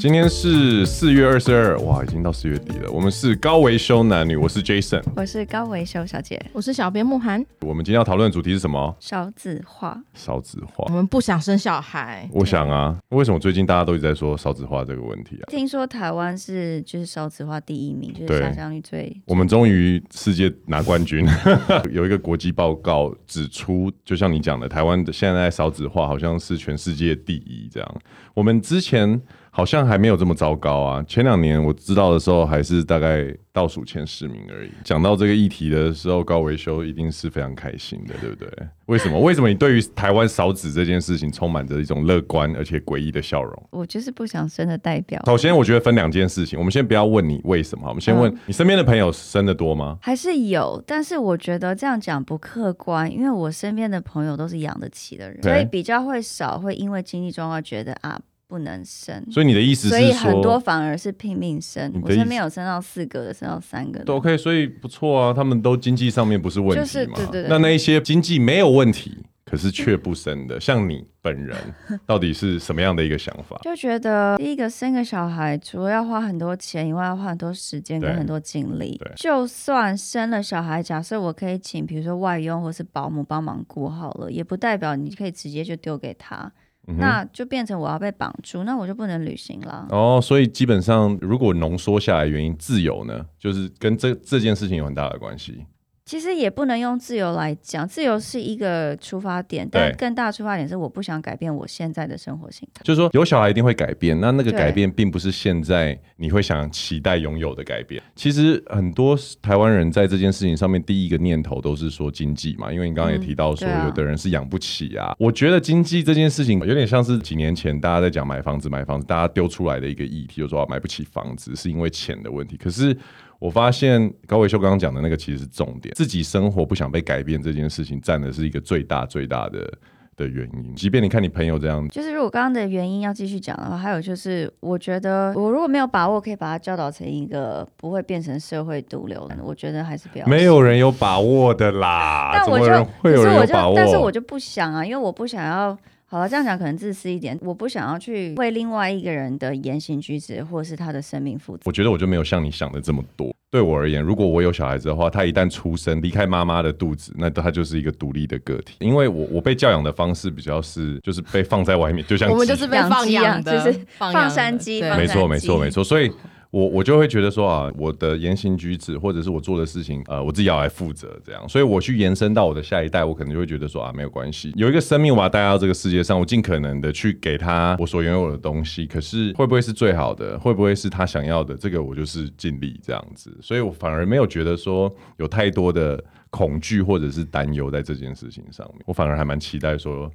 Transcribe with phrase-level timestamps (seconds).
[0.00, 2.90] 今天是四月二十二，哇，已经到四月底了。
[2.90, 7.44] 我们是高维修男女，我是 Jason，我是高维修小姐，我是小编慕涵。
[7.60, 8.96] 我们今天要讨论的主题是什么？
[8.98, 10.02] 少子化。
[10.14, 10.86] 少子化。
[10.88, 12.26] 我们不想生小孩。
[12.32, 15.44] 我想啊，为什么最近大家都一直在说少子化这个问题啊？
[15.48, 19.14] 听说台湾是就是少子化第一名，就是下降率最。
[19.26, 21.28] 我们终于世界拿冠军。
[21.92, 27.96] 有一个国际报告指出，就像你讲的，台湾的现在少子化好像是全世界第一这样。
[28.32, 29.20] 我们之前。
[29.50, 31.04] 好像还没有这么糟糕啊！
[31.08, 34.70] 前两年我知道的时候，还是大概倒数前十名而已。
[34.84, 38.48] 讲到这个议题的时候，高维修一定是非常开心的，对不对？
[38.86, 39.18] 为什么？
[39.18, 43.68] 为什么你对于台湾少子这件事情充满着一种乐观而且诡异的笑容？
[43.70, 45.20] 我就是不想生的代表。
[45.26, 46.58] 首先，我觉得分两件事情。
[46.58, 49.98] 我们先不要问你为什么，我们先问你身边的朋友生的多吗？
[50.00, 50.82] 还是有？
[50.86, 58.20] 但是我觉得这样讲不客观，因为我身边的朋友都是养得起的人，所以比较会少会因为经济状况觉得啊。
[58.50, 61.88] 不能生，所以你的意思是说，所以很多反而是拼命生。
[62.02, 65.32] 我身边有生到四个的，生到三个的，都 OK，所以不错啊。
[65.32, 66.84] 他们都经济上面不是问题嘛？
[66.84, 67.48] 就是、对对对。
[67.48, 71.56] 那那一些经济没有问题，可是却不生的， 像你本人，
[72.04, 73.56] 到底是什么样的一个想法？
[73.62, 79.00] 就觉得第一个生个小孩，除了要花很多钱以外，要花很多时间跟很多精力。
[79.14, 86.50] 就算生了小孩，假设我可以请，比如说外佣或是保姆帮忙顾好了，也不代表你可以直接就丢给他。
[86.86, 89.86] 那就变成我要被绑住，那我就不能旅行了。
[89.90, 95.64] 哦，所以基本上，如果浓缩下来，原因自由呢，就是跟这这件事情有很大的关系。
[96.10, 102.82] 其实也不能用自由来讲，自由是一个出发点，但更大的出发点是我不想改变我现在的生活形态。
[102.82, 108.02] 就是说，有小孩一定会改变，那那个改变并不是现在你会想期待拥有的改变。
[108.16, 115.14] 其实很多台湾人在这件事情上面，第一个念头都是说经济嘛，因为你刚刚也提到说，有的人是养不起啊。
[115.16, 122.56] 我觉得经济这件事情有点像是几年前大家在讲买房子、买房子，大家丢出来的一个议题，就是说买不起房子是因为钱的问题。
[122.56, 122.96] 可是
[123.40, 129.72] 我发现高维修刚刚讲的那个其实是重点，自己生活不想被改变这件事情，占的是一个最大最大的
[130.14, 130.74] 的原因。
[130.74, 140.26] 即便你看你朋友这样，就是如果刚刚的原因要继续讲的话，还有就是，我觉得我如果没有把握可以把他教导成一个不会变成社会毒瘤的，我觉得还是不要。
[140.26, 143.74] 没有人有把握的啦，但我就会有人有把握？
[143.74, 145.76] 但是我就不想啊，因为我不想要。
[146.12, 147.38] 好了，这样讲可能自私一点。
[147.40, 151.62] 我不想要去为另外一个人的言行举止或是他的生命负责。
[151.66, 153.32] 我觉得我就没有像你想的这么多。
[153.48, 158.74] 对我而言，如果我有小孩子的话，他一旦出生离开妈妈的肚子，那他就是一个独立的个体。
[158.80, 164.82] 因为我我被教养的方式比较是，就是被放在外面，就像我们就是被放养的，就是放山鸡。
[164.82, 165.84] 没错，没错，没错。
[165.84, 166.10] 所以。
[166.50, 190.10] 我我就会觉得说啊，我的言行举止或者是我做的事情，呃，我自己要来负责，这样，所以我去延伸到我的下一代，我可能就会觉得说啊，没有关系，有一个生命我把它带到这个世界上，我尽可能的去给他我所拥有的东西，可是会不会是最好的，会不会是他想要的，这个我就是尽力这样子，所以我反而没有觉得说有太多的恐惧或者是担忧在这件事情上面，我反而还蛮期待说，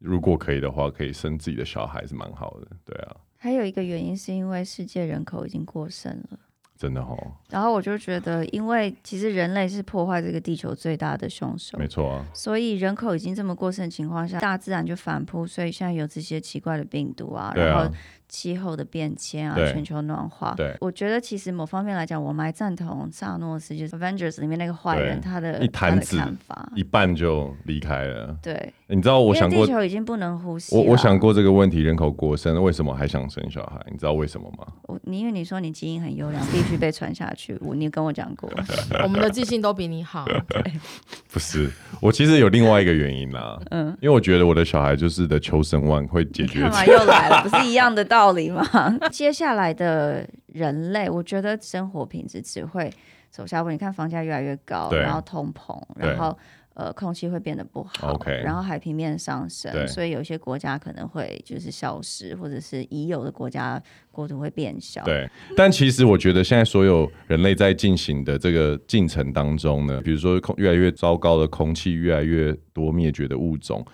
[0.00, 3.14] 如果可以的话，可以生自己的小孩是蛮好的，对啊。
[3.36, 6.38] 还有一个原因是因为世界人口已经过剩了，
[6.76, 7.16] 真的哦。
[7.48, 12.26] 然后我就觉得，因为其实人类是破坏这个地球最大的凶手，没错啊。
[12.34, 17.92] 所以人口已经这么过剩的情况下，大自然就反扑，所以现在有这些奇怪的病毒啊，然后。
[18.28, 20.54] 气候的变迁啊，全球暖化。
[20.56, 28.36] 对，我觉得其实某方面来讲，我蛮赞同萨诺斯，就是 Avengers 里面那个坏人，他的一坛子看法，一半就离开了。
[28.42, 30.76] 对，你知道我想过，地球已经不能呼吸。
[30.76, 33.80] 我我想过这个问题，人口过剩，为什么还想生小孩？
[33.90, 34.66] 你知道为什么吗？
[34.82, 37.56] 我，你因为你说你基因很优良，必须被传下去。
[37.60, 38.50] 我，你跟我讲过，
[39.04, 40.24] 我们的记性都比你好。
[40.48, 40.62] 对，
[41.32, 41.70] 不是，
[42.00, 43.58] 我其实有另外一个原因啦。
[43.70, 46.60] 嗯，因为我觉得我的小孩就是的求生万会解决。
[46.62, 47.42] 干嘛又来了？
[47.42, 48.62] 不是一样的道理吗？
[49.10, 52.92] 接下来的人类，我觉得生活品质只会
[53.30, 53.70] 走下坡。
[53.70, 56.36] 你看房价越来越高，然后通膨，然后
[56.74, 65.02] 呃空气会变得不好然后海平面上升，所以有些国家可能会就是消失，或者是已有的国家国土会变小。
[65.04, 73.84] 对，但其实我觉得现在所有人类在进行的这个进程当中呢，比如说空越来越糟糕的空气，越来越多灭绝的物种。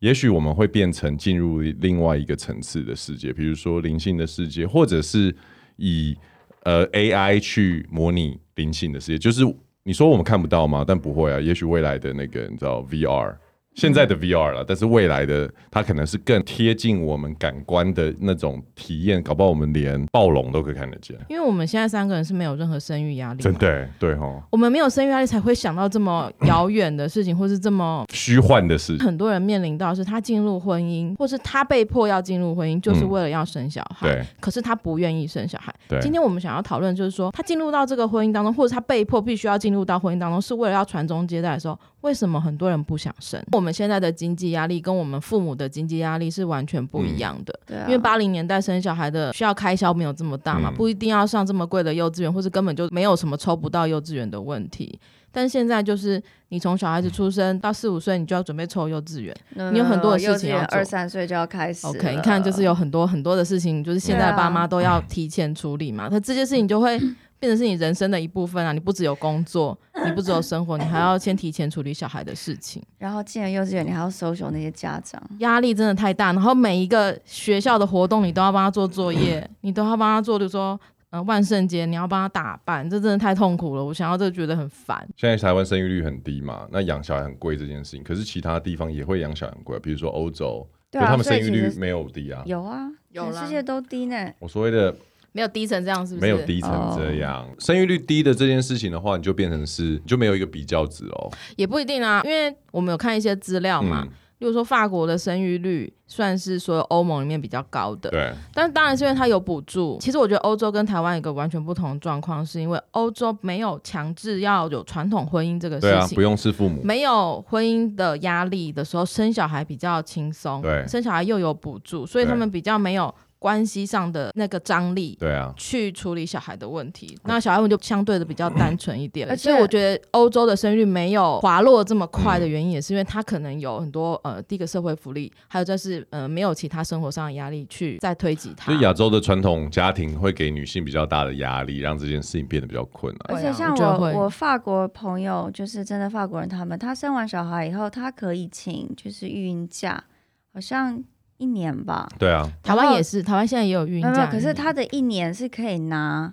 [0.00, 5.34] 也许我们会变成进入另外一个层次的世界，比如说灵性的世界，或者是
[5.76, 6.16] 以
[6.62, 9.18] 呃 AI 去模拟灵性的世界。
[9.18, 9.42] 就是
[9.82, 10.84] 你说我们看不到吗？
[10.86, 11.38] 但不会啊。
[11.38, 13.36] 也许未来的那个你知道 VR
[13.74, 21.16] 现在的 VR 了，但是未来的它可能是更贴近我们感官的那种体验，搞不好我们连暴龙都可以看得见。
[21.28, 24.42] 因为我们现在三个人是没有任何生育压力，真的对哈。
[24.50, 29.06] 我们没有生育压力，才会想到这么遥远的事情，或是这么 虚幻的事情。
[29.06, 34.08] 很多人面临到是他进入婚姻，或是他被迫要进入婚姻，就是为了要生小孩。
[34.08, 34.26] 对。
[34.40, 35.72] 可是他不愿意生小孩。
[35.88, 35.98] 对。
[36.00, 43.40] 今天我们想要讨论，就是说他进入到这个婚姻当中，或者他被迫必须要进入到婚姻当中，是为了要传宗接代的时候，为什么很多人不想生？
[43.52, 47.84] 我们现在的经济压力跟我们父母的经济压力是完全不一样的。
[47.86, 54.98] 因为八零年代生小孩的需要开销没有这么大嘛，嗯、不一定要上这么贵的幼稚园，或是根本就没有什么抽不到幼稚园的问题。
[55.32, 60.78] 但现在就是你从小孩子出生到四五岁，你就要准备抽幼稚园，嗯、你有很多的事情要做。
[60.78, 61.86] 二三岁就要开始。
[61.86, 66.08] OK，你看就是有很多很多的事情，就是现在的爸妈都要提前处理嘛。
[66.10, 67.00] 那、啊、这些事情就会。
[67.40, 68.70] 变成是你人生的一部分啊！
[68.70, 72.82] 你不只有工作，你不只有生活，你还要先提前处理小孩的事情。
[72.98, 76.34] 然后进了幼稚园，你还要 social 那些家长，压力真的太大。
[76.34, 80.78] 然后每一个学校的活动，你都要帮他做作业， 你都要帮他做，比如说
[81.08, 83.82] 呃万圣节，你要帮他打扮，这真的太痛苦了。
[83.82, 85.08] 我想要这个觉得很烦。
[85.16, 94.30] 现在台湾生育率很低嘛，那养小孩很贵这件事情，可是其他地方也会养小孩很贵，比如说欧洲，对、啊、他们生育率没有低啊，有啊，全世界都低呢。
[94.40, 94.94] 我所谓的。
[95.32, 96.26] 没有低成这样，是不是？
[96.26, 97.60] 没有低成这样，oh.
[97.60, 101.30] 生育率低的这件事情的话，你就变成是，你就没有一个比较值哦。
[101.56, 108.10] 也不一定啊，因为我们有看一些资料嘛，嗯、例如说法国的生育率算是所有欧盟里面比较高的。
[108.10, 108.32] 对。
[108.52, 109.96] 但当然是因为它有补助。
[110.00, 120.60] 其实我觉得欧洲跟台湾一个完全不同的状况，是因为欧洲没有强制要有传统婚姻这个事情，对啊，不用是父母，没有婚姻的压力的时候，生小孩比较轻松。
[120.60, 120.84] 对。
[120.88, 123.14] 生小孩又有补助，所以他们比较没有。
[123.40, 129.26] 关系上的那个张力，对啊，去处理小孩的问题，那小孩们就相对的比较单纯一点。
[129.28, 138.66] 而且我觉得欧洲的生育没有滑落这么快的原因，也是因为他可能有很多呃，第一个社会福利，还有就是呃，没有其他生活上的压力去再推挤他。
[138.66, 143.36] 所以亚洲的传统家庭会给女性比较大的压力，让这件事情变得比较困难。
[143.36, 150.04] 而且像我我，我法国朋友，就是真的法国人，他们他生完小孩以后，他可以请就是育婴假，
[150.52, 151.02] 好像。
[151.40, 156.32] 一年吧，对啊，台湾也是，台湾现在也有孕假，可是他的一年是可以拿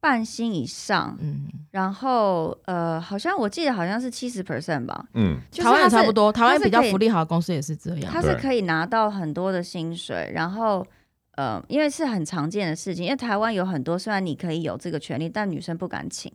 [0.00, 10.86] 半薪以上，嗯，然后呃，好像我记得好像是七十 percent 吧，嗯，台湾也差不多，台湾比较福利好的公司也是这样，他是可以拿到很多的薪水，然后
[11.32, 16.32] 呃，因为是很常见的事情，因为台湾有很多，虽然你可以有这个权利，但女生不敢请。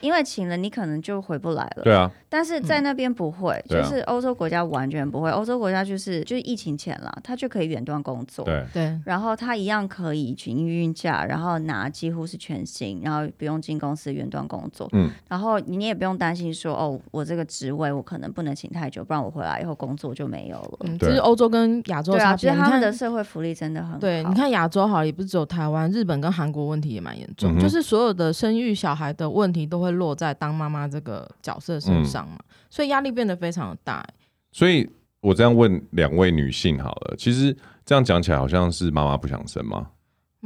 [0.00, 1.82] 因为请了你可能就回不来了。
[1.82, 5.30] 对啊，但是在那边不会，嗯、就是欧洲国家完全不会。
[5.30, 8.44] 欧洲国家就是就是疫情前了，他就可以远端工作。
[8.44, 8.98] 对对。
[9.04, 14.88] 然后他一样可以请育婴假，然后拿几乎是全薪，然后不用进公司远端工作。
[14.92, 15.10] 嗯。
[15.28, 20.78] 然后你也不用担心说哦，我这个职位我可能不能请太久，不然我回来以后工作就没有了。
[20.80, 22.50] 嗯，就是欧洲跟亚洲差别。
[22.50, 23.98] 对啊，他们的社会福利真的很好。
[23.98, 30.68] 对，你看亚洲好，也不是只有台湾，日本跟韩国问题也蛮严重，嗯、就是所有的生育小孩的问题都会落在当妈。
[30.68, 34.06] 妈妈这个角色身上嘛，嗯、所以压力变得非常的大。
[34.52, 34.86] 所以
[35.22, 37.56] 我这样问两位女性好了，其实
[37.86, 39.86] 这样讲起来好像是妈妈不想生吗？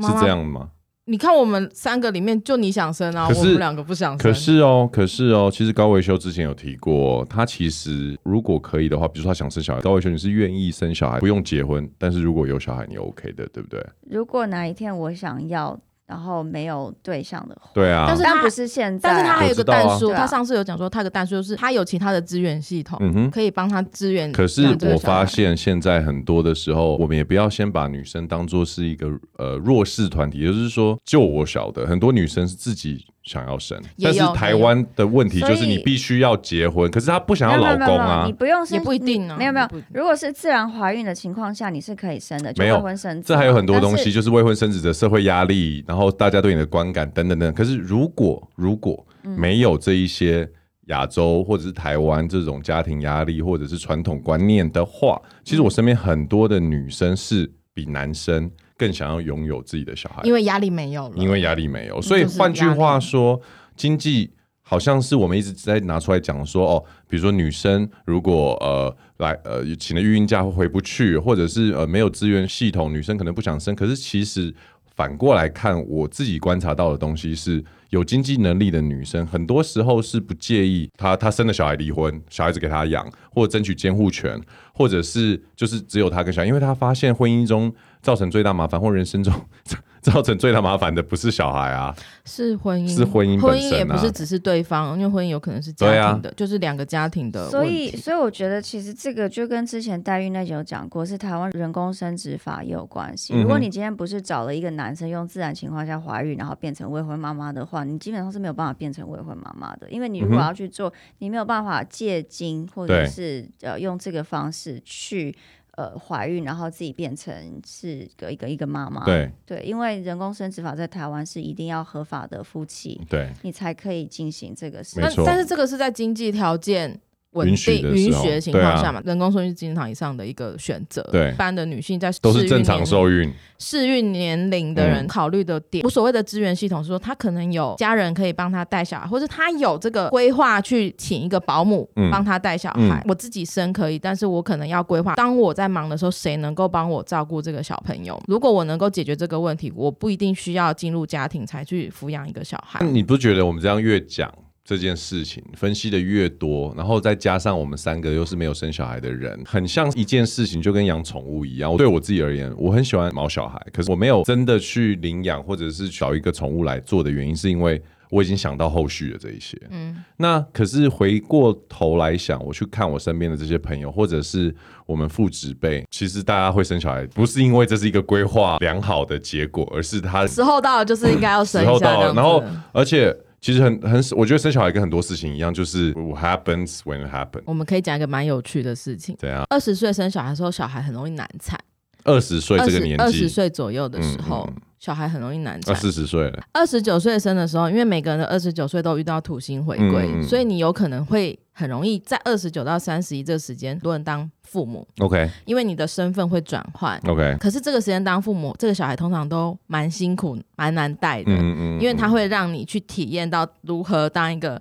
[0.00, 0.70] 是这样吗？
[1.06, 4.18] 你看我们三个里面就你想生啊，我们两个不想生。
[4.18, 13.84] 可是哦，可是哦，其实高维修之前有提过，他其实如果可以的话，比如说他想生小孩，高维修你是愿意生小孩，不用结婚，但是如果有小孩你 OK 的，对不对？
[14.08, 15.76] 如果哪一天我想要。
[16.06, 24.30] 然后没有对象的话，对啊，但是他不是现在，但是他还有一个但书，他上次有讲说，他有个但书就是他有其他的资源系统，嗯哼，可以帮他支援。
[24.32, 33.06] 可是我发现现在很多的时候，我们也不要先把女生当做是一个呃弱势团体，也就是说，就我晓得，很多女生是自己。
[33.22, 38.24] 想要生，但是台湾的问题就是你必须要结婚，可是她不想要老公啊。
[38.26, 39.36] 你不用生也不一定啊。
[39.38, 43.28] 没有没有，如果是自然怀孕的情况下，你是可以生的，就未婚生子。
[43.28, 47.54] 这还有很多东西，就是未婚生子的社会压力，然后大家对你的观感等等等。
[47.54, 50.48] 可是如果如果没有这一些
[50.86, 58.50] 亚洲或者是台湾这种家庭压力或者是传统观念的话，其实我身边很多的女生是比男生。
[58.82, 61.14] 更想要拥有自己的小孩，因为压力没有了。
[61.14, 63.40] 因为压力没有，所以换句话说，
[63.76, 73.72] 经济好像是我们一直在拿出来讲说哦，比如说女生如果呃来呃请了育婴假回不去，或者是呃没有资源系统，女生可能不想生。
[73.76, 74.52] 可是其实
[74.96, 84.40] 反过来看，我自己观察到的东西是，有经济能力的女生，很多时候是不介意她她生了小孩离婚，小孩子给她养，或者争取监护权，
[84.74, 87.72] 或者是就是只有她跟小孩，因为她发现婚姻中。
[88.02, 89.32] 造成最大麻烦或人生中
[90.02, 91.94] 造成最大麻烦的不是小孩啊，
[92.24, 97.48] 是婚姻，是婚姻、啊，婚姻也不是只是对方，因为婚姻有可能是家庭的，啊、就是两个家庭的。
[97.48, 103.32] 所以，所以我觉得其实这个就跟之前代孕那集有讲过，是台湾人工生殖法也有关系。
[103.40, 115.32] 如果你今天不是找了一个男生用自然情况下怀孕，然后变成未婚妈妈的话，你基本上是没有办法变成未婚妈妈的，因为你如果要去做，你没有办法借精或者是呃用这个方式去。
[115.76, 125.00] 呃，怀孕然后自己变成是个一个一个妈妈，对对，因为人工生殖法在台湾是一定要合法的夫妻，对，你才可以进行这个事。
[125.00, 127.00] 那但是这个是在经济条件。
[127.32, 131.02] 稳定允许的情况下嘛，啊、人工受孕是经常以上的一个选择。
[131.10, 143.00] 对，一般的女性在都是正常受孕适孕年龄的人考虑的点，无、嗯、所谓的资源系统是说，他可能有家人可以帮他带小孩，或者他有这个规划去请一个保姆帮他带小孩。
[143.00, 148.20] 嗯、我自己生可以，但是我可能要规划，当我在忙的时候，谁能够帮我照顾这个小朋友？
[148.26, 152.84] 如果我能够解决这个问题，我不一定需要进入家庭才去抚养一个小孩。
[152.84, 154.30] 你不觉得我们这样越讲？
[154.64, 161.70] 这件事情分析的越多，然后再加上我们三个又是没有生小孩的人，很像一件事情，就跟养宠物一样。
[161.70, 169.60] 我对我自己而言，我很喜欢毛小孩，可是我没有真的去领养或者是找一个宠物来做的原因，是因为我已经想到后续的这一些。
[169.70, 174.54] 嗯，那可是回过头来想，我去看我身边的这些朋友，或者是
[174.86, 181.64] 我们父子辈，其实大家会生小孩，不是因为这是一个规划良好的结果，而是他时候到了，就是应该要生。
[181.64, 182.40] 时候到了，然后
[182.70, 183.12] 而且。
[183.42, 187.42] 其实很很，我觉得生小孩跟很多事情一样，就是 happens when it happens。
[187.44, 189.14] 我们可以讲一个蛮有趣的事情。
[189.20, 191.60] 对啊，二十岁生小孩的时候，小孩很容易难产。
[192.04, 194.48] 二十岁这个年纪，二十岁左右的时候。
[194.48, 195.76] 嗯嗯小孩很容易难产。
[195.76, 204.84] 四十岁了，二十九岁生的时候，因为每个人的二十九岁都遇到土星回归，嗯、所以你有可能会很容易在二十九到三十一这个时间，多人当父母。
[204.98, 207.00] OK，因为你的身份会转换。
[207.06, 211.30] OK，可是这个时间当父母，这个小孩通常都蛮辛苦、蛮难带的。
[211.30, 214.60] 嗯嗯，嗯，因为他会让你去体验到如何当一个。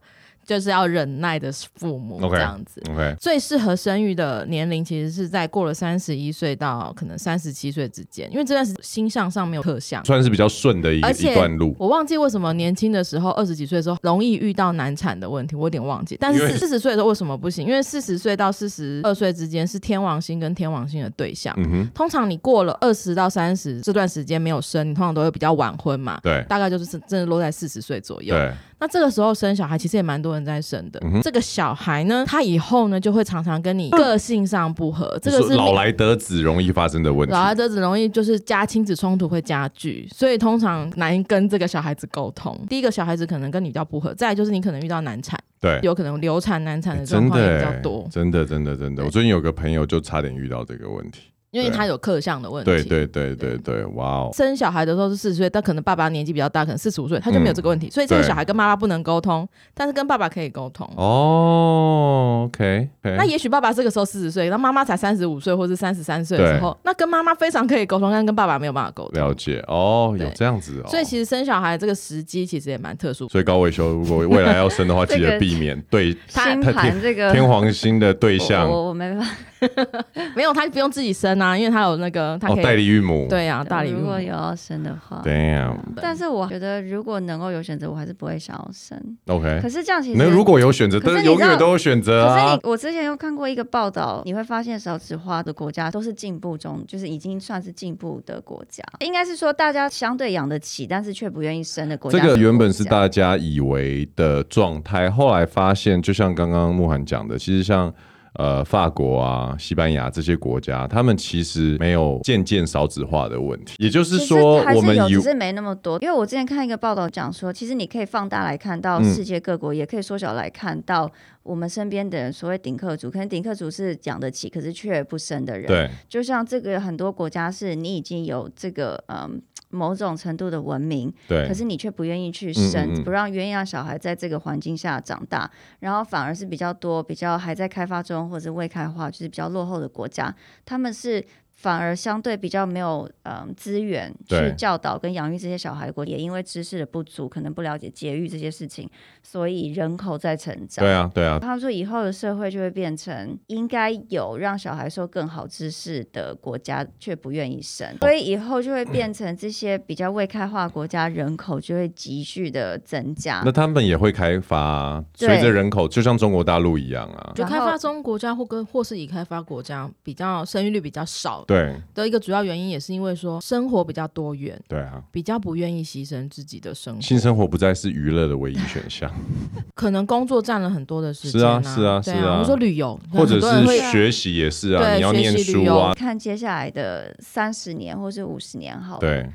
[0.51, 2.81] 就是要忍耐的父母这样子。
[2.85, 3.15] Okay.
[3.15, 11.73] 最适合生育的年龄其实是在过了三十一岁到可能三十七岁之间，因为这段时星象上没有特象，算是比较顺的一一段路。
[11.79, 16.17] 我忘记为什么年轻的时候二十几岁的时候容易遇到难产的问题，我有点忘记。
[16.19, 17.65] 但是四十岁的时候为什么不行？
[17.65, 21.55] 因为四十岁到四十二岁之间是天王星跟天王星的对象。
[21.57, 21.89] 嗯哼。
[21.93, 26.19] 通常你过了二十到三十这段时间没有生，你通常都会比较晚婚嘛。
[26.21, 26.43] 对。
[26.49, 28.35] 大概就是真的落在四十岁左右。
[28.35, 28.51] 对。
[28.81, 30.99] 那这个时候生小孩其实也蛮多人在生的。
[31.03, 35.05] 嗯、这个小孩呢，他以后呢就会常常跟你 个性上不合。
[35.05, 37.31] 嗯、这个是老来得子容易发生的问题。
[37.31, 42.59] 老来得子容易就是加亲子冲突会加剧，所以通常难跟这个小孩子沟通。
[42.67, 48.07] 第一个小孩子可能跟你比较不合，再来就是你可能遇到难产，对，有可能流产难产的状况也比较多。
[48.11, 51.21] 真的，真的，真的，我最近有个朋友就差点遇到这个问题。
[51.51, 52.71] 因为他有克相的问题。
[52.71, 54.31] 对对对对对，哇哦！
[54.33, 57.89] 生小孩的时候是四十岁，但可能爸爸年纪比较大，可能四十五岁，他就没有这个问题。
[57.89, 60.89] 所以这个小孩跟妈妈不能沟通，但是跟爸爸可以沟通。
[60.95, 62.87] 哦，OK。
[63.03, 69.21] 那也许爸爸这个时候四十岁，那妈妈才三十五岁或是三十三岁的时候，那跟妈妈非常可以沟通，但跟爸爸没有办法沟通。
[69.21, 70.89] 了解哦，有这样子哦。
[70.89, 73.27] 所以其实生小孩这个时机其实也蛮特殊。
[73.27, 78.69] 所以高维修，如果未来要生的话， 记得避免对 星盘这个天皇星的对象。
[78.69, 79.27] 我我没办法。
[80.35, 83.27] 没有，他不用自己生啊，因为他有那个，他可以代理孕母。
[83.29, 84.01] 对呀，代理孕母。
[84.01, 85.75] 如果有要生的话，对呀。
[85.95, 88.97] 但是我觉得，如果能够有选择，我还是不会想要生。
[89.27, 89.59] OK。
[89.61, 92.35] 可是这样其实，那如果有选择，但是永远都有选择啊。
[92.35, 98.83] 可是你，我之前有看过一个报道，你会发现少子化的国家都是进步中，就是已经算是进步的国家。
[98.99, 102.19] 应该是说，大家相对养得起，但是却不愿意生的国家。
[102.19, 107.93] 这个原本是大家以为的状态，后来发现，就像刚刚慕涵讲的，其实像。
[108.35, 113.75] 呃，法国啊、西班牙这些国家，他们其实没有渐渐少子化的问题。
[113.77, 115.99] 也就是说，我们有只是没那么多。
[115.99, 121.11] 因为我之前看一个报道讲说，其实你可以放大来看到世界各国，嗯、也可以缩小来看到
[121.43, 122.31] 我们身边的人。
[122.31, 125.67] 所谓顶客族，可能顶客族是养得起，可是却不生的人。
[125.67, 129.41] 对，就像这个很多国家是你已经有这个嗯。
[129.71, 135.49] 某种程度的文明，对，可是你却不愿意去生，嗯嗯，不让鸳鸯小孩在这个环境下长大，
[135.79, 140.33] 然后反而是比较多比较还在开发中或者未开化，就是比较落后的国家，
[140.65, 141.25] 他们是。
[141.61, 148.89] 反而相对比较没有嗯资源去教导跟养育这些小孩，国也因为知识的不足，可能不了解节育这些事情，
[149.21, 150.83] 所以人口在成长。
[150.83, 151.37] 对啊，对啊。
[151.39, 163.43] 他说以后的社会就会变成应该有让小孩受更好知识的国家，却不愿意生，所以以后就会变成这些比较未开化国家人口就会急剧的增加。
[163.45, 171.45] 那他们也会开发，随着人口就像中国大陆一样啊，就开发中国家或跟或是已开发国家比较生育率比较少。
[171.51, 171.75] 少对。
[171.93, 179.11] 的一个主要原因，也是因为说生活比较多元，对啊，比较不愿意牺牲自己的生活，性生活不再是娱乐的唯一选项，
[179.75, 189.29] 可能工作占了很多的时间，是啊是啊是啊，我说旅游或者是学习也是啊，你要念书啊，看接下来的三十年或是五十年好了，对。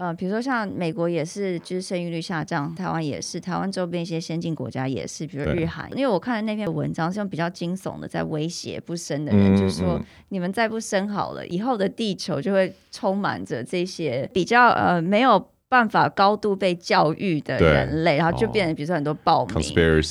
[0.00, 5.90] 呃，比如说像美国也是，就是生育率下降，台湾也是，台湾周边一些先进国家也是，比如日韩。
[5.90, 15.50] 因为我看的那篇文章是用比较惊悚的，在威胁不生的人，嗯、就是说、嗯、你们再不生好了，以后的地球就会充满着这些比较呃没有。
[15.70, 19.64] 办法高度被教育的人类，然后就变成比如说很多暴民，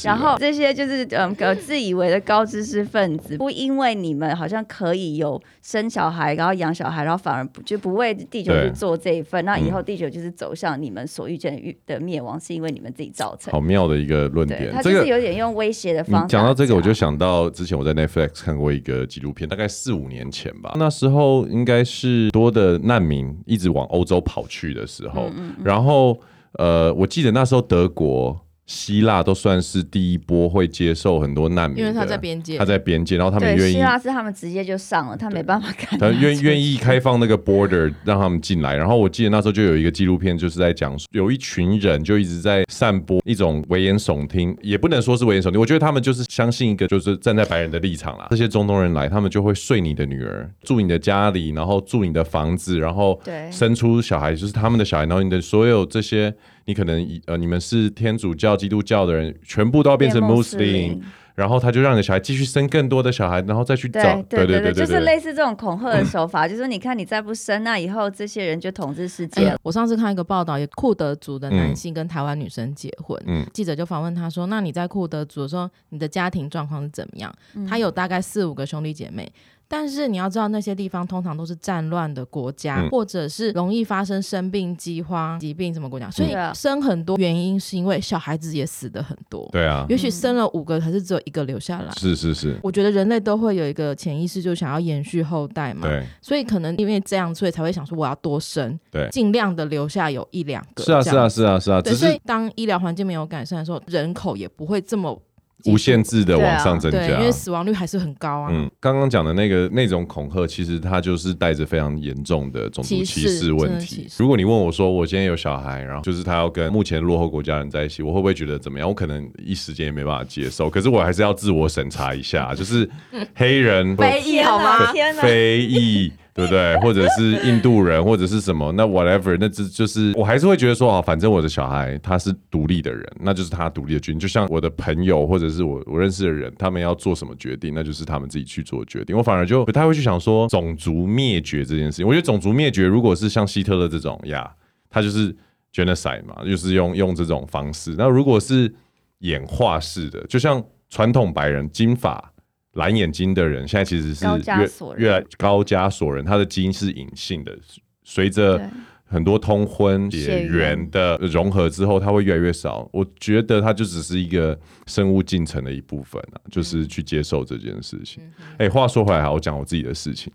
[0.06, 13.52] 然后这些就是嗯，自以为的高知识分子，不因为你们好像可以有生小孩，然后养小孩，然后反而不就不为地球去做这一份，那以后地球就是走向你们所预见的灭亡，是因为你们自己造成。
[13.52, 16.28] 好妙的一个论点，他就是有点用威胁的方式。
[16.30, 26.20] 讲到这个，我就想到之前我在 Netflix 看过一个纪录片，大概四五年前吧，那时候应该是多的难民一直往欧洲跑去的时候，嗯嗯然后。
[26.54, 28.36] 呃，我记得那时候德国。
[28.70, 33.74] 希腊都算是第一波会接受很多难民，因为他在边界，他在边界，然后他们愿意。
[33.74, 35.98] 希腊是他们直接就上了，他没办法看。
[35.98, 48.28] 他愿愿意开放那个 border 让他们进来，然后我记得那时候就有一个纪录片，就是在讲有一群人就一直在散播一种危言耸听，也不能说是危言耸听，我觉得他们就是相信一个就是站在白人的立场啦。
[48.30, 56.32] 这些中东人来，他们就会睡你的女儿，住你的家里，然后住你的房子，然后生出小孩就是他们的小孩，然后你的所有这些。
[56.70, 61.02] 你可能呃，你们是天主教、基督教的人，全部都要变成穆斯林，
[61.34, 69.58] 然后他就让你的小孩继续生更多的小孩，然后再去找，对对对对，就是类似这种恐吓的手法，嗯、就是说你看你再不生，那以后这些人就统治世界了。
[69.64, 79.28] 我上次看一个报道，有库德族的男性跟台湾女生结婚，嗯、记者就访问他说：“那你在库德族的时候，你的家庭状况是怎么样？”嗯、他有大概四五个兄弟姐妹。
[79.72, 89.48] 但是你要知道，那些地方通常都是战乱的国家，嗯、或者是容易发生生病、饥荒、疾病什么国家，所以生很多原因是因为小孩子也死的很多。
[89.52, 91.92] 对啊，也许生了五个，还是只有一个留下来。
[91.92, 95.88] 是是是，我觉得人类都会有一个潜意识，就想要延续后代嘛。
[95.88, 100.84] 对，所以可能因为这样，所以才会想说我要多生，对，尽量的留下有一两个。
[100.84, 105.22] 是啊是啊是啊是啊，只是当医疗环境没有改善的时候，人口也不会这么。
[105.66, 108.50] 无限制的往上增加，因为死亡率还是很高啊。
[108.52, 114.08] 嗯，刚刚讲的那个那种恐吓，其实它就是带着非常严重的种族歧视问题。
[114.18, 118.88] 如果你问我说，我今天有小孩，然后就是他要跟目前落后国家人在一起，我会不会觉得怎么样？
[118.88, 120.70] 我可能一时间也没办法接受。
[120.72, 122.90] 可是我还是要自我审查一下，就是
[123.36, 124.94] 黑人 非裔好吗？
[125.22, 126.12] 非裔。
[126.40, 126.78] 对不对？
[126.78, 128.72] 或者是印度人，或者是什么？
[128.72, 134.20] 那 whatever，那这就是我还是会觉得说啊，反正我的小孩他是独立的人，那就是他独立的决定。
[134.20, 139.18] 就像我的朋友或者是我我认识的人，他们要做什么决定，那就是他们自己去做决定。
[139.18, 142.08] 我反而就不太会去想说种族灭绝这件事情。
[142.08, 144.50] 我觉得种族灭绝如果是像希特勒这种呀，
[144.90, 145.36] 他就是
[145.74, 147.96] genocide 嘛，就是用用这种方式。
[147.98, 148.74] 那如果是
[149.20, 152.32] 演化式的，就像传统白人金发。
[152.80, 157.56] 蓝眼睛的人现在其实是越越来高加索人，他的基因是隐性的，
[158.04, 158.60] 随着
[159.06, 162.90] 很多通婚血缘的融合之后，他会越来越少。
[162.92, 168.24] 我觉得他就只是一个生物进程的一部分啊，就是去接受这件事情。
[168.54, 170.34] 哎、欸，话说回来，我讲我自己的事情，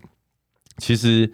[0.77, 1.29] 其实。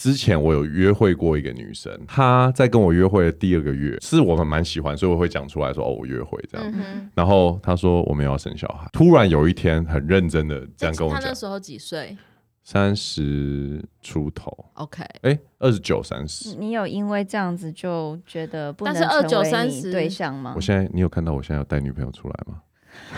[0.00, 6.66] 之前我有约会过一个女生，她在跟我约会的第二个月，是我们蛮喜欢，所以我会讲出来说哦，我约会这样。
[6.74, 11.20] 嗯、然后她说我们要生小孩，突然有一天很认真的这样跟我讲。
[11.20, 12.16] 她那时候几岁？
[12.64, 14.50] 三十出头。
[14.72, 16.56] OK，哎，二十九、三十。
[16.56, 19.02] 你有因为这样子就觉得不能成
[19.42, 20.54] 为你对象吗？
[20.56, 22.62] 我现在，你有看到我现在有带女朋友出来吗？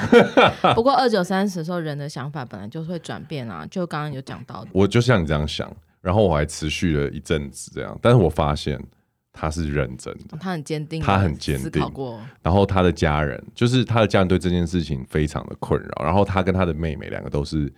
[0.75, 4.71] 不过二九三十的时候，人的想法本来就会转变啊，就刚刚有讲到的。
[4.73, 5.73] 我就像你这样想。
[6.03, 8.79] 然后我还持续了一阵子这样，但是我发现
[9.33, 11.83] 他是认真的，他很坚定，他很坚定。
[12.43, 16.05] 然后他的家人，就是他的家人对这件事情非常的困扰。
[16.05, 17.73] 然后他跟他的妹妹两个都是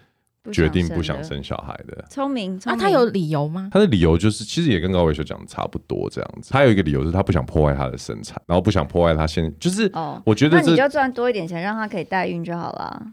[0.51, 2.05] 决定不想生小孩的。
[2.11, 3.69] 聪明，那他有理由吗？
[3.71, 6.51] 他的理由就是，其实也跟高伟修讲的差不多这样子。
[6.51, 13.07] 他有一个理由是他不想破坏他的生产，然后不想破坏他现就是哦，我觉得那你就赚多一点钱，让他可以代孕就好了。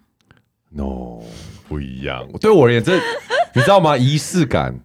[0.69, 1.21] No，
[1.67, 2.27] 不一样。
[2.39, 2.97] 对我而言，这
[3.53, 3.97] 你知道吗？
[3.97, 4.79] 仪式感。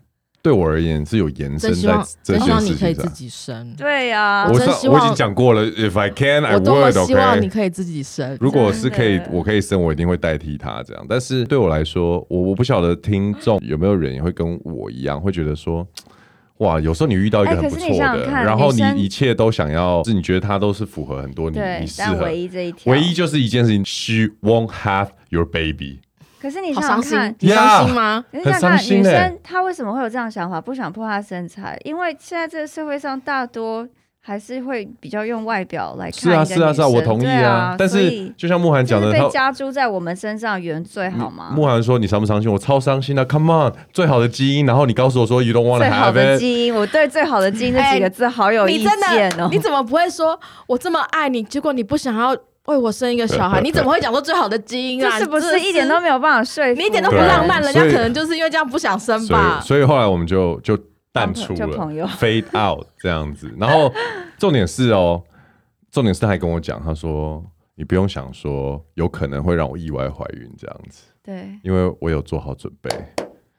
[0.46, 2.06] 对我而言是有延伸在这件事情上。
[2.22, 3.74] 真希望你可以自己生。
[3.76, 6.60] 对呀，我真希望我已经讲过了，If I can, I would.
[6.60, 8.38] 我多么希望你可以自己生。
[8.40, 11.04] 如果是可以，我可以生，我一定会代替他这样。
[11.08, 15.84] 但是对我来说，我我不晓得听众有没有人也会跟我一样，会觉得说，
[16.58, 25.98] 哇，有时候你遇到一个很不错的，然后你一切都想要，是你觉得他都是符合很多你你适合，唯一这一条，唯一就是一件事情，She won't have your baby。
[26.46, 28.24] 可是你想想看，你伤心吗？
[28.30, 30.60] 你想想看，女生她为什么会有这样想法？
[30.60, 33.88] 不想破坏身材，因为现在这个社会上大多。
[34.28, 36.20] 还是会比较用外表来看。
[36.20, 37.48] 是啊，是啊，是啊，我同意啊。
[37.48, 41.52] 啊但是就像慕寒讲的，被加诸在我们身上原罪好吗？
[41.54, 42.50] 慕寒说：“你伤不伤心？
[42.50, 43.24] 我超伤心的。
[43.24, 44.66] ”Come on，最好的基因。
[44.66, 49.44] 然后你告诉我说：“You don't want to have it。”最好的基因，我对“最好的基因”这几个字好有意见哦。
[49.44, 53.60] 欸、你怎么不会说我这么爱你，结果你不想要为我生一个小孩？
[53.64, 55.10] 你怎么会讲说最好的基因啊？
[55.12, 56.80] 这是不是一点都没有办法说服？
[56.80, 59.60] 你一点都不浪漫，人家可能就是因为这样不想生吧。
[59.60, 60.78] 所以，所以后来我们就就。
[61.16, 63.50] 淡出了，fade out 这样子。
[63.56, 63.90] 然后
[64.36, 65.22] 重点是哦，
[65.90, 67.42] 重点是他还跟我讲，他说
[67.74, 71.04] 你不用想说有可能会让我意外怀孕这样子。
[71.24, 72.90] 对，因为我有做好准备。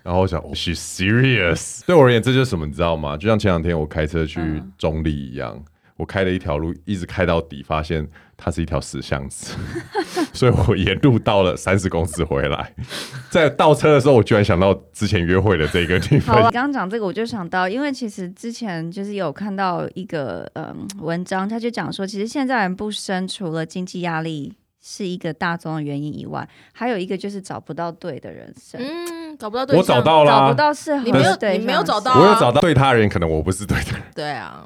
[0.04, 1.84] 然后我想，she's serious。
[1.88, 3.18] 对我而言，这就是什么，你知道吗？
[3.18, 5.60] 就像前两天我开车去中立一样。
[5.98, 8.08] 我开了一条路，一直开到底，发现
[8.38, 9.56] 它是一条死巷子，
[10.32, 12.74] 所以我沿路倒了三十公尺回来。
[13.32, 16.36] 在倒车的时候，我居然想到之前约会的这个地方。
[16.36, 28.80] 好，你刚刚讲这个，我就想到，因为其实之前就是有看到一个嗯文章，他就讲说，其实现在人不生，除了经济压力是一个大宗的原因以外，还有一个就是找不到对的人生。
[28.80, 34.02] 嗯，找不到对的人生，我找到了，找不到适合，你没有，你没有找到，啊，我有找到对他人，可能我不是对的人。
[34.14, 34.64] 对啊。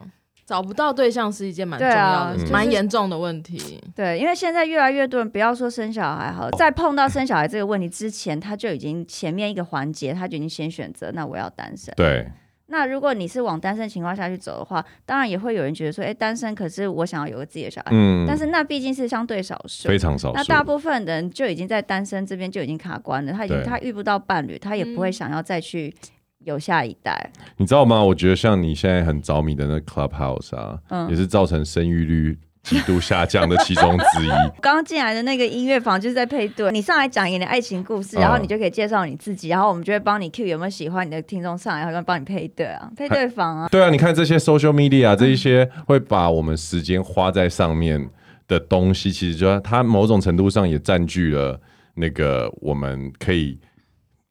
[0.51, 3.81] 找不到对象是一件蛮重要的、蛮严、啊、重的问题。
[3.95, 11.93] 对，因为现在越来越多人，不要说生小孩好了，在碰到生小孩这个问题之前，他就已经前面一个环节，他就已经先选择，那我要单身。
[11.95, 12.27] 对。
[12.67, 17.91] 那如果你是往单身情况下去走的话，当然也会有人觉得说，哎、欸，单身可是我想要有个自己的小孩。
[17.93, 18.25] 嗯。
[18.27, 20.35] 但是那毕竟是相对少数，非常少数。
[20.35, 25.95] 那大部分人就已经在单身这边就已经卡关了，他已经他遇不到伴侣，他也不会想要再去。
[26.43, 28.04] 有下一代，你知道吗？
[28.04, 34.30] 我觉得像你现在很着迷的那 Clubhouse 啊，嗯、也是造成生育率极度下降的其中之一。
[34.62, 43.67] 刚刚进来的那个音乐房就是在配对，你上来讲一点爱情故事，然后你就可以介绍你自己，然后我们就会帮你 Q 有没有喜欢你的听众上来，然后帮你配对啊，配对房啊。
[43.69, 48.10] 对啊，你看这些 social media 这一些会把我们时间花在上面
[48.47, 51.60] 的东西，其实就它某种程度上也占据了
[51.93, 53.60] 那个我们可以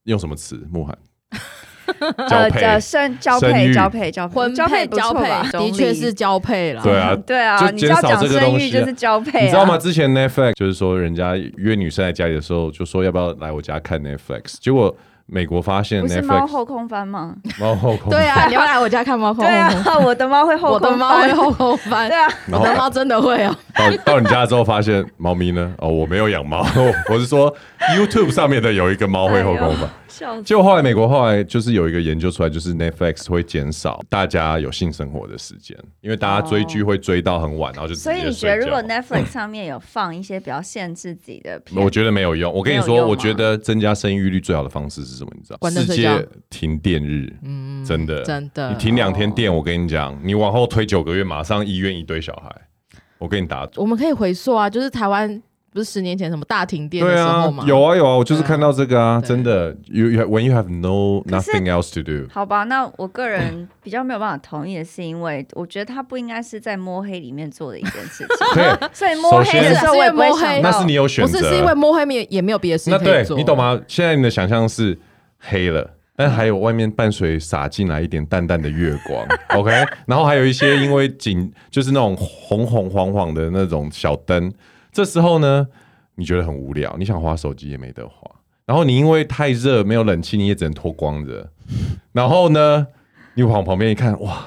[0.04, 0.66] 用什么词？
[0.70, 0.96] 慕寒。
[2.28, 6.82] 交配、生、交配、交配、交配、婚配、交配，的确是交配了。
[6.82, 9.42] 对啊， 对啊，你要讲生育就是交配。
[9.44, 9.76] 你知道吗？
[9.78, 14.94] 之前 Netflix 就是说，人家约女生来家里的时候，就说要不要来我家看 Netflix，结果
[15.26, 17.34] 美国发现 Netflix 不是猫后空翻吗？
[17.58, 18.18] 猫后空翻。
[18.18, 19.72] 对啊，你要来我家看猫后空翻。
[19.84, 20.90] 对啊，我的猫会后空翻。
[20.90, 22.08] 我的猫会后空翻。
[22.08, 23.56] 对啊，我的猫真的会哦。
[23.80, 25.74] 到 到你家之后发现猫咪呢？
[25.78, 26.66] 哦，我没有养猫，
[27.08, 27.54] 我是说
[27.96, 29.88] YouTube 上面的有一个猫会后空翻。
[30.44, 42.52] 就后来美国后来就是有一个研究出来，就是 Netflix 会减少大家有性生活的时间，因为大家追剧会追到很晚，然后就所以你觉得如果 Netflix 上面有放一些比较限制自己的片， 我觉得没有用。
[42.52, 45.30] 我跟你说，我觉得增加生育率最好的方式是什么？
[45.34, 45.70] 你知道？
[45.70, 52.54] 世界停电日，嗯，真的真的，你停两天电，我跟你讲，你往后推九个月，马上医院一堆小孩，
[53.20, 53.68] 我跟你打。
[53.76, 55.40] 我们可以回溯啊，就是台湾。
[55.72, 57.62] 不是十年前什么大停电的时候吗？
[57.64, 59.72] 对啊，有啊有啊，我就是看到这个啊，真的。
[59.86, 62.28] You you when you have no nothing else to do。
[62.28, 68.78] 好吧，那我个人比较没有办法同意的是，因为我觉得他不应该是在摸黑里面做的一件事情。
[68.92, 71.38] 所以摸黑的时候我也摸黑，那是你有选择。
[71.38, 73.36] 不是，是因为摸黑没也没有别的事情可以做。
[73.36, 73.80] 那对，你懂吗？
[73.86, 74.98] 现在你的想象是
[75.38, 75.88] 黑了，
[76.20, 79.26] 但还有外面伴随洒进来一点淡淡的月光。
[79.58, 79.70] OK，
[80.04, 84.52] 然后还有一些因为景就是那种红红黄黄的那种小灯。
[84.92, 85.66] 这时候呢，
[86.16, 88.30] 你觉得很无聊，你想划手机也没得划，
[88.66, 91.48] 然后你因为太热没有冷气，你也只能脱光着。
[92.12, 92.86] 然后呢，
[93.32, 94.44] 你往旁边一看，哇，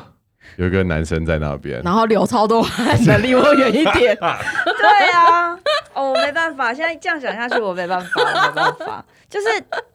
[0.58, 4.16] 有一个男生在那边，然后流超多汗的，离我远一点。
[4.22, 5.58] 对啊，
[5.94, 9.06] 哦，我没办法，现在这样想下去，我没办法， 我没办法。
[9.30, 9.48] 就是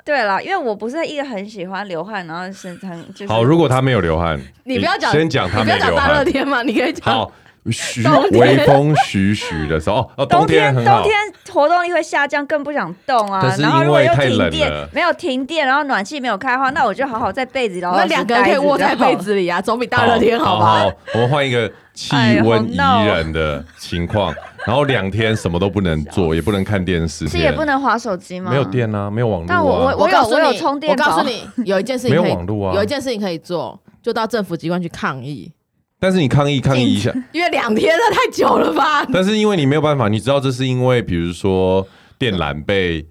[0.04, 3.44] 对了，因为我不是一个很喜欢流汗，然后身上就是好。
[3.44, 5.78] 如果他没有流汗，你不要讲，先讲他没流汗。
[5.78, 7.30] 你不要讲大热天嘛，你可以讲。
[7.70, 11.02] 徐微风徐徐的时候，哦，冬天很好。
[11.02, 11.14] 冬天
[11.52, 13.54] 活动力会下降，更不想动啊。
[13.58, 17.80] 然后如果又停电，没有停电，然后暖气没有开的话，那我就好好在被子里。
[17.82, 20.66] 那两个人可以窝在被子里啊，总比大热天好吧？
[20.78, 24.34] 好，我们换一个气温宜人的情况，
[24.68, 28.50] 然后两天什么都不能做，也不能看电视，是也不能划手机吗？
[28.50, 29.46] 没有电啊，没有网络。
[29.48, 30.92] 但我我我有我有充电。
[30.92, 35.50] 我告诉你，有一件事情可以， 没有网络啊，有一件事情可以做，就到政府机关去抗议。
[35.98, 39.06] 但是你抗议抗议一下，因为两天了太久了吧？
[39.10, 43.06] 但是因为你没有办法，你知道这是因为比如说电缆被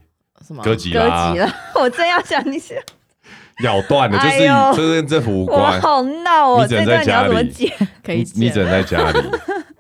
[0.48, 1.34] 什么割吉拉，
[1.74, 2.76] 我真要讲一下
[3.66, 4.38] 咬断了，就是
[4.78, 5.82] 这跟政府无关。
[5.82, 6.62] 好闹哦！
[6.62, 7.52] 你只能在家里，
[8.06, 9.20] 可以，你只能在家里。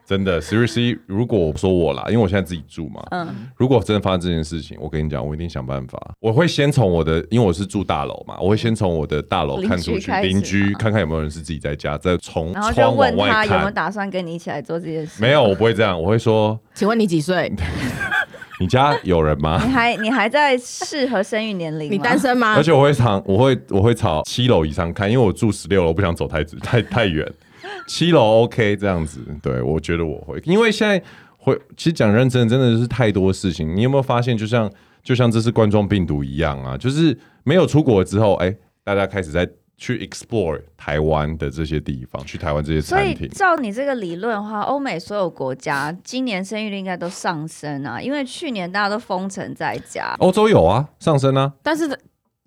[0.08, 6.02] 真的，seriously，如果我说我啦，因为我现在自己住嘛，嗯，如果真的发生这件事情，我跟你讲，我一定想办法。
[6.22, 15.22] 我会先从我的，因为我是住大楼嘛，我会先从我的大楼看出去，邻居看看有没有人是自己在家，再从窗往外看，有没有打算跟你一起来做这件事？
[15.22, 17.52] 没有，我不会这样，我会说，请问你几岁？
[18.62, 19.62] 你家有人吗？
[19.63, 21.91] 你还你还在适合生育年龄？
[21.91, 22.56] 你单身吗？
[22.56, 27.30] 而且我会朝我会我会朝七楼以上看，因为我住十六楼，我不想走太直太太远。
[27.88, 31.01] 七楼 OK 这样子，对，我觉得我会，因为现在
[31.38, 33.75] 会其实讲认真的，真的是太多事情。
[33.75, 34.69] 你有没有发现，就像
[35.01, 43.17] 就像这次冠状病毒一样啊，就是没有出国之后，哎、欸，大家开始在去 explore 台湾的这些地方，去台湾这些餐厅。
[43.17, 50.15] 所以照你这个理论的话，欧美所有国家今年生育率应该都上升啊，因为去年大家都封城在家。
[50.19, 51.88] 欧洲有啊，上升啊，但是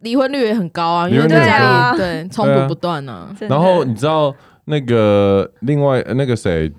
[0.00, 3.35] 离婚率也很高啊，因为在家里对冲突不断啊。
[3.48, 4.35] 然后你知道。
[4.66, 6.70] 那个另外那个谁，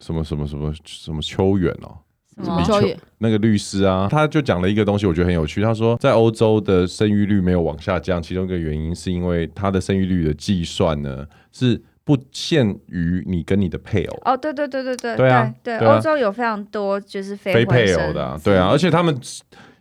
[0.00, 1.96] 什么什么什么什么秋远哦，
[2.44, 5.62] 什么秋远那个律师啊，他就讲了一个东西，我觉得很有趣。
[5.62, 14.18] 他说，在欧洲的生育率没有往下降，其中一个原因是因为他的生育率的计算呢是不限于你跟你的配偶。
[14.24, 19.18] 哦，对对对对对，对啊，对，欧洲有非常多就是非非配偶的啊，对啊，而且他们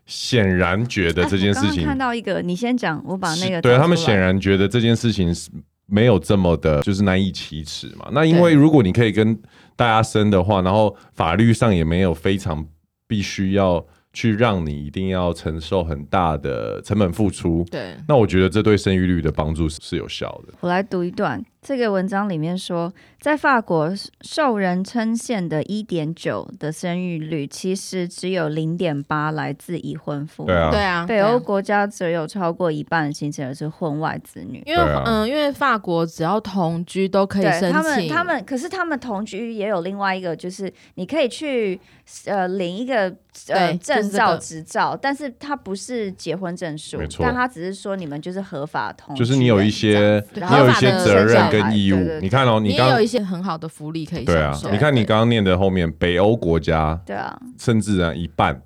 [0.06, 5.52] 显然觉得这件事情，看到一个，你先讲，我把那个，对他们显然觉得这件事情是。
[5.88, 8.10] 没有这么的，就是难以启齿嘛。
[8.12, 9.38] 那因为如果你可以跟
[9.76, 12.65] 大家生的话，然后法律上也没有非常
[13.08, 17.65] 必须要去让你一定要承受很大的成本付出。
[17.69, 20.54] 对，那我觉得这对生育率的帮助是是有效的。
[20.62, 21.43] 我来读一段。
[21.67, 30.45] 这个文章里面说，在法国受人称羡的一点九的生育率，其实只有零点八来自已婚妇。
[30.45, 31.06] 对啊，对啊。
[31.08, 34.62] 北欧国家则有超过一半的新生儿是婚外子女。
[34.67, 37.71] 因为，嗯，因为法国只要同居都可以申请。
[37.71, 41.80] 他们，他们，可是他们同居也有另外一个，就是你可以去
[42.28, 43.12] 呃领一个
[43.47, 51.55] 呃证照执照，但是它不是结婚证书，但他只是说你们就是合法同居，就是你有一些，你有一些责任。
[51.62, 54.58] 跟义务，对对对，你看哦，你刚有一些很好的福利可以对啊。
[54.72, 58.62] 你看你刚刚念的后面，北欧国家对啊，甚至啊一半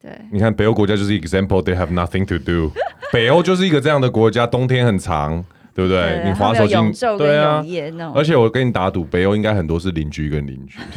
[0.00, 0.10] 对。
[0.30, 2.72] 你看北欧国家就是 example，they have nothing to do。
[3.12, 6.00] 北欧就是一个这样的国家，冬天很长，对不对？
[6.00, 6.74] 对你滑手机，
[7.18, 7.62] 对啊。
[8.14, 10.78] 而且我跟你打赌，北欧应该很多是邻居跟邻居。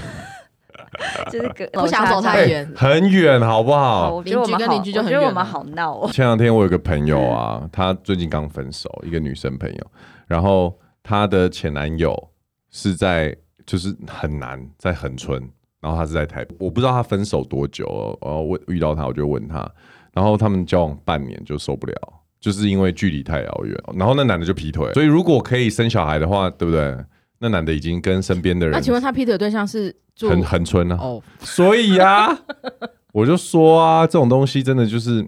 [1.30, 4.22] 就是 不想走太远，很远，好不好？
[4.22, 6.10] 邻居跟邻居就很远，我觉得我们好闹哦。
[6.14, 9.88] 前两天我有个朋友啊，他最近刚分手，一个女生朋友，
[10.28, 10.74] 然后。
[11.08, 12.32] 她的前男友
[12.72, 15.40] 是在，就是很难在恒春，
[15.80, 17.86] 然后他是在台北，我不知道他分手多久，
[18.24, 19.72] 然后我遇到他，我就问他，
[20.14, 21.94] 然后他们交往半年就受不了，
[22.40, 26.98] 就是因为距离太遥远，然后那男的就劈腿，所以如果可以生小孩的话，对不对？
[27.38, 30.98] 那男的已经跟身边的人，那请问他劈腿的对象是恒恒春呢？
[31.00, 32.36] 哦，所以啊，
[33.14, 35.24] 我就说啊，这种东西真的就是。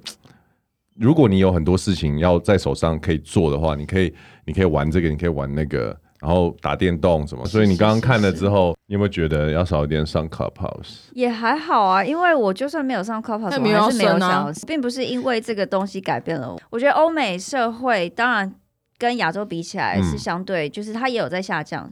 [0.99, 4.11] 如果你有很多事情要在手上可以做的话，你可以，
[4.47, 7.45] 你可以玩这个，你可以玩那个，然后打电动什么。
[7.45, 11.09] 所以你刚刚看了之后，你有没有觉得要少一点上 Clubhouse？
[11.11, 16.59] 也还好啊，因为我就算没有上 Clubhouse，我还是没有想，并不是因为这个东西改变了我。
[16.69, 18.55] 我觉得欧美社会当然。
[18.99, 21.87] 跟亚洲比起来是相对，嗯、就是它也有在下降，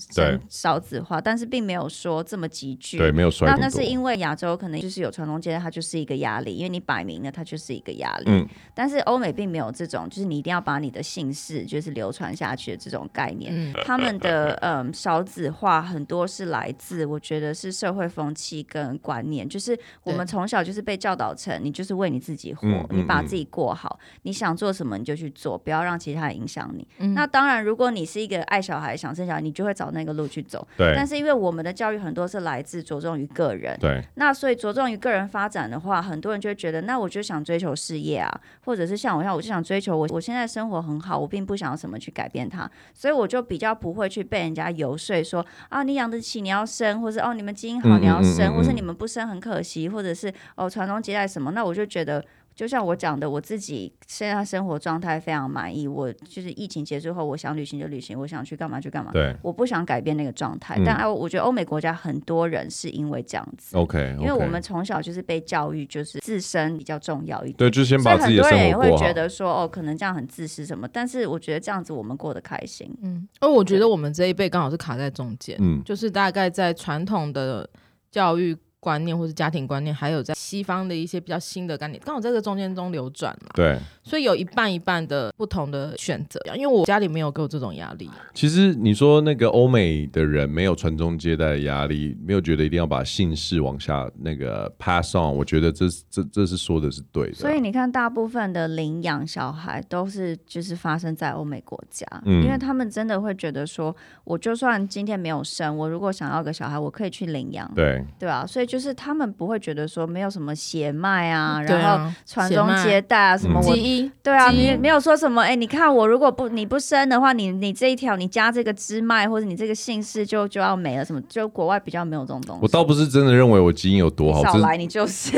[0.50, 2.98] 少子化，但是并没有说这么急剧。
[2.98, 3.48] 对，没有衰。
[3.48, 8.26] 那那是因为亚洲可能就是有传统接代，它就是一个压力，因为你摆明了它就是一个压力。
[8.28, 8.48] 嗯。
[8.74, 13.54] 但是欧美并没有这种，就是你一定要把你的姓氏就是流传下去的这种概念。
[13.56, 13.74] 嗯。
[13.86, 26.88] 他们的嗯少子化很多是来自，我觉得是社会风气跟观念，就是我们从小就是被教导成，你就是为你自己活，嗯、你把自己过好，嗯、你想做什么你就去做，不要让其他人影响你。
[26.98, 30.66] 嗯、那当然，如果你是一个爱小孩、想生小孩，你就会找那个路去走。
[30.78, 30.94] 对。
[30.96, 33.78] 但是因为我们的教育很多是来自着重于个人。
[33.80, 34.02] 对。
[34.16, 52.24] 那所以着重于个人发展的话，很多人就会觉得，那我就想追求事业啊，或者是像我一样，我就想追求我我现在生活很好，我并不想要什么去改变它，所以我就比较不会去被人家游说说啊，你养得起你要生，或是哦你们基因好你要生，或是你们不生很可惜，或者是哦传宗接代什么，那我就觉得。
[52.56, 55.86] 就像我讲的，我自己现在生活状态非常满意。
[55.88, 59.12] 我就是疫情结束后，我想旅行就旅行，我想去干嘛就干嘛。
[59.12, 60.76] 对，我不想改变那个状态。
[60.78, 63.76] 嗯、但我觉得欧美国家很多人是因为这样子。
[63.76, 64.20] OK，, okay.
[64.20, 67.58] 因为我们从小就是被教育，就是自身比较重要一点。
[67.58, 70.88] 对，就先把自己的生活很多人也会觉得说，哦，可能这样很自私什么。
[70.88, 72.90] 但是我觉得这样子我们过得开心。
[73.02, 75.58] 嗯，而我觉得我们这一辈刚好是卡在中间。
[75.60, 77.70] 嗯，就是大概在传统的
[78.10, 78.56] 教育。
[78.86, 83.50] 观念或是家庭观念，还有在西方的一些比较新的概念，刚好在这个中间中流转嘛。
[83.56, 86.40] 对，所以有一半一半的不同的选择。
[86.56, 88.08] 因为我家里没有给我这种压力。
[88.36, 97.34] 其实你说那个欧美的人没有传宗接代的压力，没有觉得一定要把姓氏往下那个 pass on，我觉得这这这是说的是对的。
[97.34, 122.62] 所以你看，大部分的领养小孩都是就是发生在欧美国家，嗯，因为他们真的会觉得说，我就算今天没有生，我如果想要个小孩，我可以去领养，对对啊，所以就是他们不会觉得说没有什么血脉啊，然后传宗接代啊什么基因，对啊，你没有说什么，哎，你看我如果不你不生的话，你你这一条你加这个支脉或者你这个姓氏就就要没了，什么就国外比较没有这种东西。
[122.62, 125.38] 我倒不是真的认为我基因有多好，少来你就是，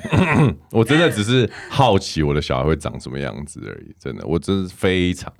[0.70, 5.32] 我真的只是好奇我的小孩会长什么样子而已，真的，我真是非常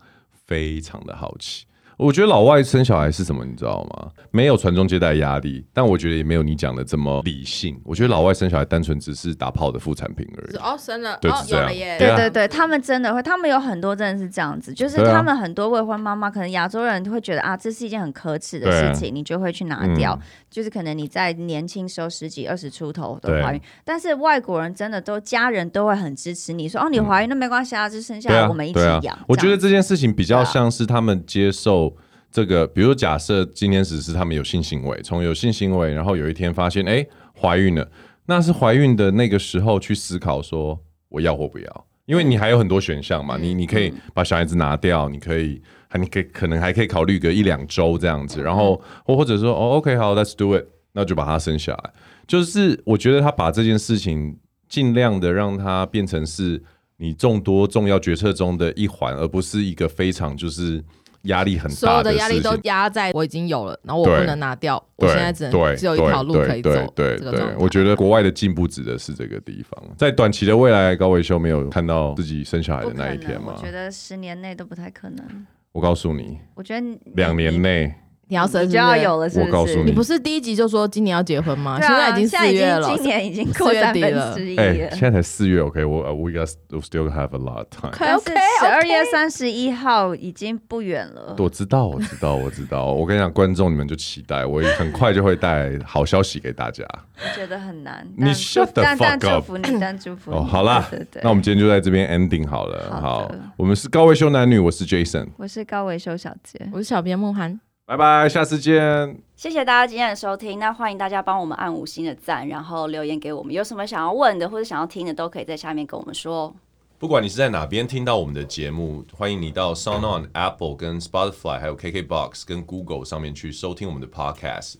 [0.47, 1.65] 非常的好奇。
[1.99, 4.09] 我觉得老外生小孩是什么，你知道吗？
[4.31, 7.77] 没有传宗接代压力，但我觉得也没有你讲的这么理性。
[7.85, 10.57] 我觉得老外生小孩单纯只是打炮的副产品而已。
[10.59, 11.99] 哦，生了，对，哦，有了耶。
[11.99, 20.17] 对对对，他们真的会，他们有很多真的是这样子，就是他们很多未婚妈妈，可能亚洲人会觉得啊，这是一件很可耻的事情，你就会去拿掉。
[20.21, 29.19] 嗯、就是可能你在年轻时候十几二十出头的怀孕，但是外国人真的都家人都会很支持你说哦，你怀孕那没关系啊，就生下来我们一起养。
[29.27, 31.88] 我觉得这件事情比较像是他们接受。
[32.31, 37.05] 这个，比如假设今天只是他们有性行为，从有性行为，然后有一天发现，哎，
[37.41, 37.91] 怀孕了，
[38.27, 51.93] 那是怀孕的那个时候去思考说我要或不要，因为你还有很多选项嘛，你你可以把小孩子拿掉，你可以还你可以可能还可以考虑个一两周这样子，然后或或者说哦，OK 好，Let's do it，那就把它生下来。
[52.27, 54.39] 就是我觉得他把这件事情
[54.69, 56.63] 尽量的让它变成是
[56.99, 60.85] 你众多重要决策中的一环，而不是一个非常就是。
[61.23, 66.71] 压力很大，所有的压力都压在我已经有了，然后我不能拿掉，我现在只能只有一条路可以走。
[66.95, 73.55] 对对对，我觉得国外的进步指的是这个地方，在短期的未来，高维修没有看到自己生小孩的那一天吗？
[73.57, 75.47] 我觉得十年内都不太可能。
[75.73, 77.95] 我告诉你，我觉得两年内。
[78.29, 79.51] 你要生就要有了，是不是？
[79.51, 81.81] 我告诉你，你不是第一集就说今年要结婚吗？
[81.81, 84.63] 现在已经四月了，今年已经过三分之一了。
[84.63, 86.47] 哎，现在才四月，OK，我 we got
[86.83, 87.91] still have a lot of time。
[87.91, 91.35] OK，十二月三十一号已经不远了。
[91.39, 92.85] 我知道，我知道，我知道。
[92.85, 96.85] 我跟你讲，观众你们就期待，我很快就会带好消息给大家。
[97.17, 100.37] 我觉得很难，你 shut the fuck up，祝福你，但祝福你。
[100.37, 100.87] 哦，好啦，
[101.23, 103.01] 那我们今天就在这边 ending 好了。
[103.01, 107.59] 好，我们是高维修男女，我是 Jason，我是高维修小杰，我是小编慕寒。
[107.89, 109.19] 拜拜，下次见。
[109.35, 116.55] 谢谢大家今天的收听，那欢迎大家帮我们按五星的赞，然后留言给我们，有什么想要问的或者想要听的，都可以在下面跟我们说。
[116.99, 124.75] 不管你是在哪边听到我们的节目，欢迎你到 SoundOn、Apple、跟 Spotify，还有 KKBox 跟 Google 上面去收听我们的 Podcast。